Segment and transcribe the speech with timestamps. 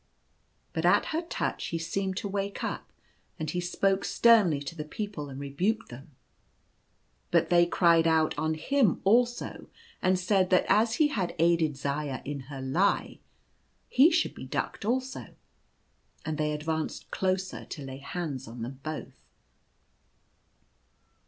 [0.73, 2.91] But at her touch he seemed to wake up;
[3.37, 6.09] and he spoke sternly to the people, and re buked them.
[7.29, 9.67] But they cried out on him also,
[10.01, 13.19] and said that as he had aided Zaya in her lie
[13.89, 15.35] he should be ducked also,
[16.25, 19.23] and they advanced closer to lay hands on them both.